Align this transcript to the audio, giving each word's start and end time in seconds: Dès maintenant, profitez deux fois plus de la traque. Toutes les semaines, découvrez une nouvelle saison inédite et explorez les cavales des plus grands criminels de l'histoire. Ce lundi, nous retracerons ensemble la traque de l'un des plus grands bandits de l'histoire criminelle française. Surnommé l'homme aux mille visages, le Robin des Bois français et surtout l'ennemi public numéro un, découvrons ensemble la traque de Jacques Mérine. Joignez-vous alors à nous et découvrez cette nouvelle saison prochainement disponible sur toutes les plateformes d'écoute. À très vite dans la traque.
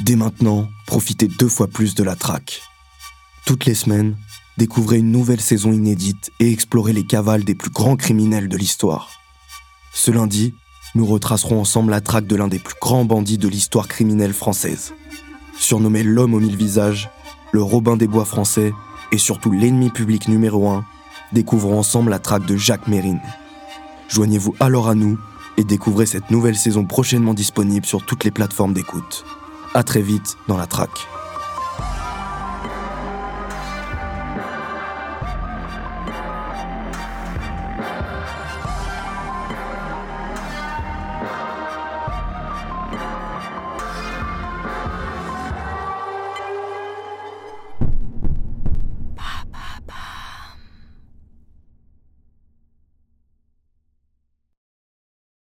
Dès 0.00 0.14
maintenant, 0.14 0.68
profitez 0.86 1.26
deux 1.26 1.48
fois 1.48 1.66
plus 1.66 1.94
de 1.94 2.04
la 2.04 2.14
traque. 2.14 2.62
Toutes 3.44 3.64
les 3.64 3.74
semaines, 3.74 4.16
découvrez 4.56 4.98
une 4.98 5.10
nouvelle 5.10 5.40
saison 5.40 5.72
inédite 5.72 6.30
et 6.38 6.52
explorez 6.52 6.92
les 6.92 7.04
cavales 7.04 7.42
des 7.42 7.56
plus 7.56 7.70
grands 7.70 7.96
criminels 7.96 8.48
de 8.48 8.56
l'histoire. 8.56 9.10
Ce 9.92 10.12
lundi, 10.12 10.54
nous 10.94 11.04
retracerons 11.04 11.60
ensemble 11.60 11.90
la 11.90 12.00
traque 12.00 12.28
de 12.28 12.36
l'un 12.36 12.46
des 12.46 12.60
plus 12.60 12.76
grands 12.80 13.04
bandits 13.04 13.38
de 13.38 13.48
l'histoire 13.48 13.88
criminelle 13.88 14.32
française. 14.32 14.94
Surnommé 15.58 16.04
l'homme 16.04 16.34
aux 16.34 16.40
mille 16.40 16.56
visages, 16.56 17.10
le 17.52 17.62
Robin 17.62 17.96
des 17.96 18.06
Bois 18.06 18.24
français 18.24 18.72
et 19.10 19.18
surtout 19.18 19.50
l'ennemi 19.50 19.90
public 19.90 20.28
numéro 20.28 20.68
un, 20.68 20.84
découvrons 21.32 21.78
ensemble 21.78 22.10
la 22.10 22.20
traque 22.20 22.46
de 22.46 22.56
Jacques 22.56 22.86
Mérine. 22.86 23.20
Joignez-vous 24.08 24.54
alors 24.60 24.88
à 24.88 24.94
nous 24.94 25.18
et 25.56 25.64
découvrez 25.64 26.06
cette 26.06 26.30
nouvelle 26.30 26.56
saison 26.56 26.84
prochainement 26.84 27.34
disponible 27.34 27.84
sur 27.84 28.06
toutes 28.06 28.24
les 28.24 28.30
plateformes 28.30 28.74
d'écoute. 28.74 29.24
À 29.78 29.84
très 29.84 30.02
vite 30.02 30.36
dans 30.48 30.56
la 30.56 30.66
traque. 30.66 31.06